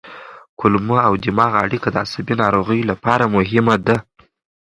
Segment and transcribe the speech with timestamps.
[0.59, 3.95] کولمو او دماغ اړیکه د عصبي ناروغیو لپاره مهمه ده.